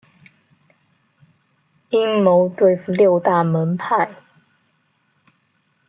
[1.91, 4.15] 阴谋对付六大门派。